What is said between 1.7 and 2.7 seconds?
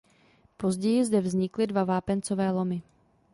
vápencové